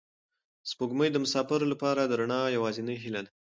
[0.69, 3.31] سپوږمۍ د مساپرو لپاره د رڼا یوازینۍ هیله ده.